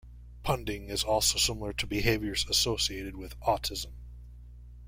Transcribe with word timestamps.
Punding 0.41 0.89
is 0.89 1.03
also 1.03 1.37
similar 1.37 1.73
to 1.73 1.85
behaviors 1.85 2.47
associated 2.49 3.15
with 3.15 3.39
autism. 3.41 3.91